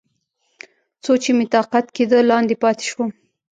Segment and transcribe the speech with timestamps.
[1.03, 3.09] څو چې مې طاقت کېده، لاندې پاتې شوم.